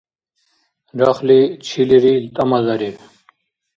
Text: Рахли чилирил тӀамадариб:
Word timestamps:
Рахли 1.05 1.39
чилирил 1.65 2.23
тӀамадариб: 2.35 2.97